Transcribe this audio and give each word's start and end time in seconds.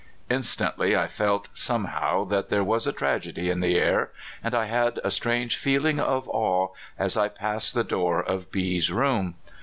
Instantly 0.31 0.95
I 0.95 1.05
felt 1.07 1.49
somehow 1.53 2.23
that 2.23 2.49
there 2.49 2.63
was 2.63 2.87
a 2.87 2.91
tragedy 2.91 3.51
in 3.51 3.59
the 3.59 3.75
air, 3.77 4.09
and 4.43 4.55
I 4.55 4.65
had 4.65 4.99
a 5.03 5.11
strange 5.11 5.57
feeling 5.57 5.99
of 5.99 6.27
awe 6.29 6.69
as 6.97 7.15
I 7.15 7.27
passed 7.27 7.75
the 7.75 7.83
door 7.83 8.19
of 8.19 8.51
B 8.51 8.79
's 8.79 8.91
room. 8.91 9.35